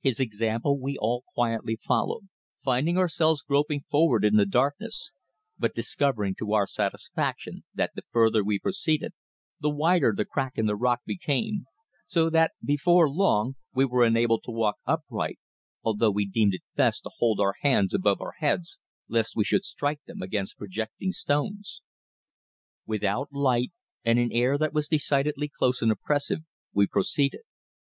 His 0.00 0.18
example 0.18 0.80
we 0.80 0.96
all 0.96 1.24
quietly 1.34 1.78
followed, 1.86 2.30
finding 2.64 2.96
ourselves 2.96 3.42
groping 3.42 3.82
forward 3.90 4.24
in 4.24 4.36
the 4.36 4.46
darkness, 4.46 5.12
but 5.58 5.74
discovering 5.74 6.34
to 6.36 6.54
our 6.54 6.66
satisfaction 6.66 7.64
that 7.74 7.90
the 7.94 8.00
further 8.10 8.42
we 8.42 8.58
proceeded 8.58 9.12
the 9.60 9.68
wider 9.68 10.14
the 10.16 10.24
crack 10.24 10.56
in 10.56 10.64
the 10.64 10.74
rock 10.74 11.00
became, 11.04 11.66
so 12.06 12.30
that 12.30 12.52
before 12.64 13.10
long 13.10 13.56
we 13.74 13.84
were 13.84 14.06
enabled 14.06 14.42
to 14.44 14.50
walk 14.52 14.76
upright, 14.86 15.38
although 15.82 16.12
we 16.12 16.24
deemed 16.24 16.54
it 16.54 16.62
best 16.74 17.02
to 17.02 17.10
hold 17.18 17.38
our 17.38 17.56
hands 17.60 17.92
above 17.92 18.22
our 18.22 18.36
heads 18.38 18.78
lest 19.06 19.36
we 19.36 19.44
should 19.44 19.66
strike 19.66 20.02
them 20.06 20.22
against 20.22 20.54
any 20.54 20.60
projecting 20.64 21.12
stones. 21.12 21.82
Without 22.86 23.28
light, 23.34 23.72
and 24.02 24.18
in 24.18 24.32
air 24.32 24.56
that 24.56 24.72
was 24.72 24.88
decidedly 24.88 25.46
close 25.46 25.82
and 25.82 25.92
oppressive, 25.92 26.38
we 26.72 26.86
proceeded. 26.86 27.42